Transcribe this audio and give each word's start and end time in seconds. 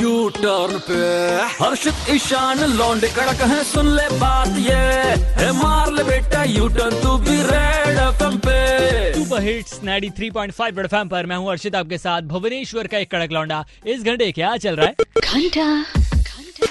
U 0.00 0.28
turn 0.28 0.78
पे। 0.78 0.96
हर्षित 1.58 2.08
ईशान 2.10 2.58
लौंडे 2.70 3.08
कड़क 3.08 3.40
है 3.42 3.62
सुन 3.64 3.86
ले 3.96 4.08
बात 4.18 4.58
ये। 4.58 4.74
है 5.38 5.50
मार 5.52 5.92
ले 5.92 6.04
बेटा 6.04 6.42
यू 6.44 6.68
टर्न 6.68 7.00
तू 7.02 7.16
भी 7.18 7.36
रेड 7.42 7.98
एफएम 7.98 8.36
पे। 8.38 8.58
सुपर 9.14 9.42
हिट्स 9.42 9.80
93.5 9.84 10.78
रेड 10.78 10.84
एफएम 10.84 11.08
पर 11.08 11.26
मैं 11.26 11.36
हूँ 11.36 11.50
हर्षित 11.50 11.74
आपके 11.74 11.98
साथ 11.98 12.22
भुवनेश्वर 12.32 12.86
का 12.86 12.98
एक 12.98 13.10
कड़क 13.10 13.32
लौंडा। 13.32 13.64
इस 13.86 14.02
घंटे 14.02 14.30
क्या 14.32 14.56
चल 14.56 14.76
रहा 14.76 14.86
है? 14.86 14.94
घंटा 15.18 15.66
घंटा 16.12 16.66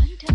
घंटा। 0.00 0.34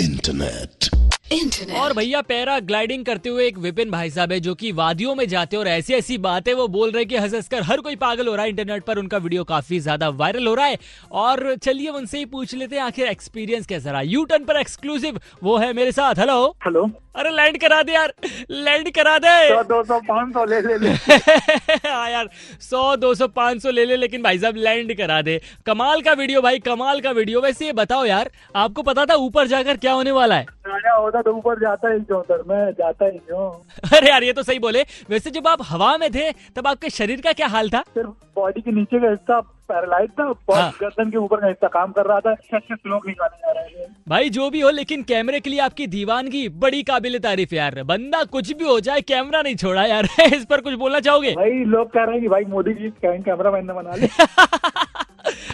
Internet 0.00 0.90
internet. 1.32 1.76
और 1.78 1.92
भैया 1.92 2.20
पैरा 2.22 2.58
ग्लाइडिंग 2.60 3.04
करते 3.04 3.28
हुए 3.28 3.46
एक 3.46 3.58
विपिन 3.58 3.90
भाई 3.90 4.10
साहब 4.10 4.32
है 4.32 4.40
जो 4.40 4.54
कि 4.54 4.72
वादियों 4.72 5.14
में 5.14 5.26
जाते 5.28 5.56
और 5.56 5.68
ऐसी 5.68 5.94
ऐसी 5.94 6.18
बातें 6.20 6.52
वो 6.54 6.68
बोल 6.68 6.90
रहे 6.90 7.04
कि 7.04 7.16
हंस 7.16 7.34
हंस 7.34 7.48
कर 7.48 7.62
हर 7.62 7.80
कोई 7.80 7.96
पागल 7.98 8.28
हो 8.28 8.34
रहा 8.34 8.44
है 8.44 8.50
इंटरनेट 8.50 8.84
पर 8.84 8.98
उनका 8.98 9.18
वीडियो 9.18 9.44
काफ़ी 9.44 9.80
ज़्यादा 9.80 10.08
वायरल 10.10 10.46
हो 10.46 10.54
रहा 10.54 10.66
है। 10.66 10.78
और 11.12 11.54
चलिए 11.62 11.88
उनसे 11.90 12.18
ही 12.18 12.24
पूछ 12.26 12.54
लेते 12.54 12.76
हैं 12.76 12.82
आखिर 12.82 13.06
एक्सपीरियंस 13.08 13.66
कैसा 13.66 13.90
रहा? 13.90 14.00
यू 14.02 14.24
टर्न 14.24 14.44
पर 14.44 14.56
एक्सक्लूसिव 14.56 15.20
वो 15.42 15.56
है 15.58 15.72
मेरे 15.72 15.92
साथ। 15.92 16.18
हेलो 16.18 16.44
हेलो 16.64 16.90
अरे 17.16 17.30
लैंड 17.30 17.58
करा 17.60 17.82
दे 17.82 17.92
यार 17.92 18.12
लैंड 18.50 18.90
करा 18.94 19.16
दे। 19.18 19.48
सौ 19.48 19.62
दो 19.64 19.82
सौ 19.84 19.98
पाँच 20.00 20.32
सौ 20.34 20.44
ले 20.44 20.60
ले 20.60 20.76
ले। 20.78 20.90
हाँ 21.88 22.10
यार 22.10 22.28
सौ 22.60 22.94
दो 22.96 23.14
सौ 23.14 23.26
पाँच 23.30 23.62
सौ 23.62 23.70
ले 23.70 23.84
ले 23.84 23.96
लेकिन 23.96 24.22
भाई 24.22 24.38
साहब 24.38 24.56
लैंड 24.58 24.96
करा 24.96 25.20
दे। 25.22 25.40
कमाल 25.66 26.00
का 26.02 26.12
वीडियो 26.12 26.42
भाई 26.42 26.58
कमाल 26.60 27.00
का 27.00 27.10
वीडियो 27.10 27.40
वैसे 27.40 27.66
ये 27.66 27.72
बताओ 27.74 28.04
यार 28.04 28.30
आपको 28.56 28.82
पता 28.82 29.04
था 29.06 29.14
ऊपर 29.16 29.46
जाकर 29.46 29.76
क्या 29.76 29.92
होने 29.92 30.12
वाला 30.12 30.34
है? 30.34 30.46
आया 30.92 31.00
होता 31.00 31.22
तो 31.22 31.32
ऊपर 31.32 31.58
जाता 31.60 31.92
ही 31.92 32.00
क्यों? 32.00 32.22
सर 32.22 32.42
मैं 32.48 32.70
जाता 32.72 33.04
ही 33.04 33.18
क्यों? 33.18 33.48
अरे 33.96 34.10
यार 34.10 34.24
ये 34.24 34.32
तो 34.32 34.42
सही 34.42 34.58
बोले। 34.58 34.82
वैसे 35.10 35.30
जब 35.30 35.48
आप 35.48 35.58
हवा 35.62 35.96
में 35.98 36.10
थे 36.10 36.30
तब 36.56 36.66
आपके 36.66 36.90
शरीर 36.90 37.20
का 37.20 37.32
क्या 37.32 37.46
हाल 37.46 37.70
था? 37.70 37.80
सिर्फ़ 37.80 38.10
बॉडी 38.36 38.60
के 38.60 38.72
नीचे 38.72 39.00
का 39.00 39.10
हिस्सा 39.10 39.40
पैरालाइज 39.68 40.10
था 40.10 40.24
और 40.24 40.58
हाँ। 40.58 40.70
गर्दन 40.80 41.10
के 41.10 41.16
ऊपर 41.16 41.40
का 41.40 41.46
हिस्सा 41.46 41.68
काम 41.68 41.92
कर 41.92 42.06
रहा 42.06 42.20
था। 42.20 42.34
छह 42.34 42.74
लोग 42.86 43.06
निकाले 43.06 43.36
जा 43.36 43.52
रहे 43.52 43.84
थे। 43.84 43.90
भाई 44.08 44.28
जो 44.30 44.50
भी 44.50 44.60
हो 44.60 44.70
लेकिन 44.70 45.02
कैमरे 45.02 45.40
के 45.40 45.50
लिए 45.50 45.60
आपकी 45.60 45.86
दीवानगी 45.86 46.48
बड़ी 46.64 46.82
काबिल 46.82 47.18
तारीफ़ 47.18 47.54
यार। 47.54 47.82
बंदा 47.82 48.22
कुछ 48.24 48.52
भी 48.52 48.64
हो 48.64 48.78
जाए 48.80 49.00
कैमरा 49.00 49.42
नहीं 49.42 49.56
छोड़ा 49.56 49.84
यार। 49.84 50.04
इस 50.34 50.44
पर 50.50 50.60
कुछ 50.60 50.74
बोलना 50.74 51.00
चाहोगे? 51.00 51.32
भाई 51.32 51.64
लोग 51.64 51.88
कह 51.88 52.04
रहे 52.04 52.12
हैं 52.12 52.22
कि 52.22 52.28
भाई 52.28 52.44
मोदी 52.44 52.74
जी 52.74 52.90
कैमरा 53.04 53.50
मैन 53.50 53.66
ने 53.66 53.72
बना 53.72 53.94
लिया। 53.96 54.26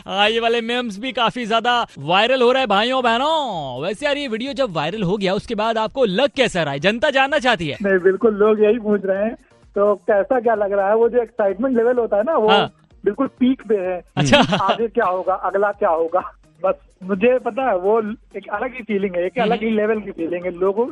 हाँ 0.07 0.29
ये 0.31 0.41
वाले 0.41 0.61
मेम्स 0.63 0.99
भी 0.99 1.13
काफ़ी 1.13 1.45
ज़्यादा 1.47 1.81
वायरल 1.99 2.43
हो 2.43 2.51
रहा 2.53 2.61
है 2.61 2.67
भाइयों 2.67 3.03
बहनों। 3.03 3.83
वैसे 3.83 4.07
यार 4.07 4.17
ये 4.17 4.29
वीडियो 4.29 4.53
जब 4.53 4.73
वायरल 4.73 5.03
हो 5.03 5.17
गया 5.17 5.35
उसके 5.35 5.55
बाद 5.55 5.79
आपको 5.79 6.05
लग 6.05 6.31
कैसा 6.37 6.63
रहा 6.63 6.73
है? 6.75 6.81
जनता 6.81 7.11
जानना 7.11 7.39
चाहती 7.39 7.69
है। 7.69 7.77
नहीं 7.83 7.99
बिल्कुल 8.03 8.35
लोग 8.37 8.63
यही 8.63 8.79
पूछ 8.79 9.05
रहे 9.05 9.25
हैं। 9.25 9.35
तो 9.77 9.95
कैसा 10.07 10.41
क्या 10.41 10.55
लग 10.55 10.73
रहा 10.73 10.89
है? 10.89 10.95
वो 10.97 11.09
जो 11.09 11.23
एक्साइटमेंट 11.23 11.77
लेवल 11.77 11.99
होता 11.99 12.17
है 12.17 12.23
ना 12.23 12.37
वो 12.37 12.49
हाँ। 12.49 12.67
बिल्कुल 13.05 13.27
पीक 13.41 13.63
पे 13.69 13.77
है। 13.77 14.03
अच्छा। 14.17 14.39
आगे 14.63 14.89
क्या 14.89 15.07
होगा 15.07 15.35
अगला 15.35 15.71
क्या 15.73 15.91
होगा? 15.91 16.21
बस 16.63 16.75
मुझे 17.03 17.39
पता 17.39 17.69
है 17.69 17.77
वो 17.79 18.01
एक 18.37 18.49
अलग 18.53 18.75
ही 18.75 18.83
फीलिंग 18.83 19.17
है 19.17 19.25
एक 19.27 19.39
अलग 19.41 19.63
ही 19.63 19.71
लेवल 19.71 20.01
की 20.01 20.11
फीलिंग 20.13 20.45
है। 20.45 20.51
लोगों 20.59 20.87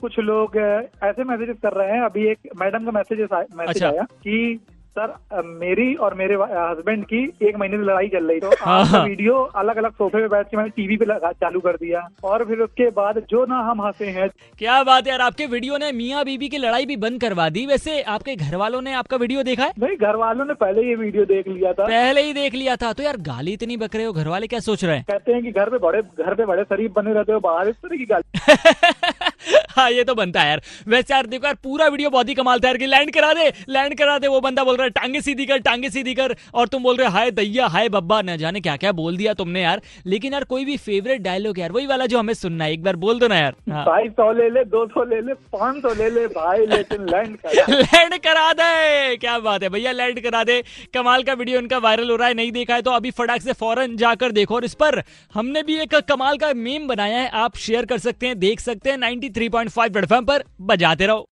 कुछ 0.00 0.18
लोग 0.18 0.56
ऐसे 0.56 1.24
मैसेजेस 1.24 1.56
कर 1.62 1.72
रहे 1.72 1.90
हैं। 1.90 2.00
अभी 2.02 2.26
एक 2.30 2.48
मैडम 2.60 2.84
का 2.84 2.90
मैसेज 2.90 3.20
मैसेज 3.20 3.68
अच्छा। 3.68 3.88
आया 3.88 4.02
कि 4.02 4.58
सर 4.98 5.42
मेरी 5.44 5.94
और 5.96 6.14
मेरे 6.14 6.34
हस्बैंड 6.34 7.04
की 7.04 7.22
एक 7.42 7.56
महीने 7.58 7.76
से 7.76 7.84
लड़ाई 7.84 8.08
चल 8.08 8.26
रही 8.28 8.40
तो 8.40 8.50
हाँ। 8.60 9.04
वीडियो 9.04 9.34
अलग 9.56 9.76
अलग 9.76 9.92
सोफे 9.92 10.18
पे 10.18 10.28
बैठ 10.28 10.46
के 10.46 10.56
मैंने 10.56 10.70
टीवी 10.70 10.96
पे 10.96 11.04
लगा 11.04 11.30
चालू 11.34 11.60
कर 11.60 11.76
दिया। 11.76 12.06
और 12.24 12.44
फिर 12.44 12.58
उसके 12.60 12.88
बाद 12.90 13.22
जो 13.30 13.44
ना 13.46 13.60
हम 13.70 13.80
हंसे 13.82 14.06
हैं 14.08 14.28
क्या 14.58 14.82
बात 14.82 15.06
है 15.06 15.10
यार 15.10 15.20
आपके 15.20 15.46
वीडियो 15.46 15.76
ने 15.76 15.90
मियाँ 15.92 16.24
बीबी 16.24 16.48
की 16.48 16.58
लड़ाई 16.58 16.86
भी 16.86 16.96
बंद 16.96 17.20
करवा 17.20 17.48
दी। 17.48 17.64
वैसे 17.66 18.00
आपके 18.14 18.36
घर 18.36 18.56
वालों 18.56 18.80
ने 18.82 18.92
आपका 18.94 19.16
वीडियो 19.16 19.42
देखा 19.42 19.64
है? 19.64 19.72
नहीं 19.78 19.96
घर 19.98 20.16
वालों 20.16 20.44
ने 20.44 20.54
पहले 20.54 20.86
ये 20.88 20.94
वीडियो 20.96 21.24
देख 21.24 21.48
लिया 21.48 21.72
था। 21.72 21.84
पहले 21.84 22.22
ही 22.22 22.32
देख 22.32 22.54
लिया 22.54 22.76
था। 22.76 22.92
तो 22.92 23.02
यार 23.02 23.16
गाली 23.22 23.52
इतनी 23.52 23.76
बक 23.76 23.96
रहे 23.96 24.04
हो 24.04 24.12
घर 24.12 24.28
वाले 24.28 24.46
क्या 24.46 24.60
सोच 24.60 24.84
रहे 24.84 24.96
हैं? 24.96 25.04
कहते 25.10 25.32
हैं 25.32 25.42
की 25.42 25.50
घर 25.52 25.70
पे 25.70 25.78
बड़े 25.78 26.02
घर 26.02 26.34
पे 26.34 26.46
बड़े 26.46 26.62
शरीफ 26.64 26.92
बने 26.96 27.12
रहते 27.12 27.32
हो 27.32 27.40
बाहर 27.40 27.68
इस 27.68 27.76
तरह 27.76 27.96
की 27.96 28.04
गाली। 28.04 29.30
हाँ 29.76 29.90
ये 29.90 30.02
तो 30.04 30.14
बनता 30.14 30.40
है 30.40 30.48
यार। 30.48 30.60
वैसे 30.88 31.14
यार 31.14 31.26
देखो 31.26 31.46
यार 31.46 31.54
पूरा 31.62 31.86
वीडियो 31.88 32.10
बहुत 32.10 32.28
ही 32.28 32.34
कमाल 32.34 32.60
था 32.60 32.68
यार 32.68 32.76
कि 32.76 32.86
लैंड 32.86 33.12
करा 33.14 33.32
दे 33.34 33.48
लैंड 33.68 33.96
करा 33.98 34.18
दे 34.18 34.28
वो 34.28 34.40
बंदा 34.40 34.64
बोल 34.64 34.76
रहा 34.76 34.81
है 34.84 34.90
टांगे 34.92 35.20
सीधी 35.20 35.46
कर 35.46 35.58
टांगे 35.60 35.90
सीधी 35.90 36.14
कर। 36.14 36.34
और 36.54 36.68
तुम 36.68 36.82
बोल 36.82 36.96
रहे 36.96 37.06
हो 37.06 37.12
हाय 37.12 37.30
दैया 37.32 37.66
हाय 37.68 37.88
बब्बा 37.88 38.20
न 38.22 38.36
जाने 38.36 38.60
क्या 38.60 38.76
क्या 38.76 38.92
बोल 38.92 39.16
दिया 39.16 39.34
तुमने 39.34 39.62
यार। 39.62 39.80
लेकिन 40.06 40.32
यार 40.32 40.44
कोई 40.44 40.64
भी 40.64 40.76
फेवरेट 40.78 41.20
डायलॉग 41.22 41.58
यार 41.58 41.72
वही 41.72 41.86
वाला 41.86 42.06
जो 42.06 42.18
हमें 42.18 42.34
सुनना 42.34 42.64
है 42.64 42.72
एक 42.72 42.82
बार 42.82 42.96
बोल 42.96 43.18
दो 43.18 43.28
ना 43.28 43.36
यार। 43.36 43.54
हाँ। 43.70 43.84
भाई 43.86 44.08
सौ 44.10 44.30
ले 44.32 44.48
ले 44.50 44.64
दो 44.66 44.86
सौ 44.88 45.04
ले 45.04 45.20
ले 45.20 45.34
पाँच 45.52 45.82
सौ 45.82 45.94
ले 45.94 46.10
ले 46.10 46.26
भाई 46.28 46.66
लेकिन 46.66 47.06
लैंड 47.06 47.36
कर 47.38 47.72
लैंड 47.72 48.18
करा 48.18 48.52
दे 48.52 49.16
क्या 49.16 49.38
बात 49.40 49.62
है 49.62 49.68
भैया 49.68 49.92
लैंड 49.92 50.20
करा 50.22 50.44
दे। 50.44 50.60
कमाल 50.94 51.22
का 51.22 51.32
वीडियो 51.34 51.58
इनका 51.58 51.78
वायरल 51.80 52.10
हो 52.10 52.16
रहा 52.16 52.28
है 52.28 52.34
नहीं 52.34 52.52
देखा 52.52 52.74
है 52.74 52.82
तो 52.82 52.90
अभी 52.92 53.10
फटाक 53.12 53.42
से 53.42 53.52
फ़ौरन 53.54 53.96
जाकर 53.96 54.32
देखो। 54.32 54.54
और 54.54 54.64
इस 54.64 54.74
पर 54.74 55.02
हमने 55.34 55.62
भी 55.62 55.76
एक 55.78 55.94
कमाल 56.08 56.36
का 56.36 56.52
मीम 56.54 56.86
बनाया 56.86 57.18
है 57.18 57.28
आप 57.40 57.56
शेयर 57.58 57.86
कर 57.86 57.98
सकते 58.00 58.26
हैं 58.26 58.38
देख 58.38 58.60
सकते 58.60 58.90
हैं 58.90 58.98
93.5 58.98 59.92
प्लेटफॉर्म 59.92 60.24
पर 60.24 60.44
बजाते 60.62 61.06
रहो। 61.06 61.26